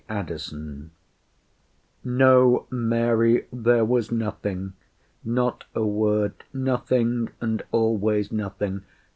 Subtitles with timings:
[0.09, 0.51] Lazarus
[2.03, 4.73] "No, Mary, there was nothing
[5.23, 6.43] not a word.
[6.51, 8.81] Nothing, and always nothing.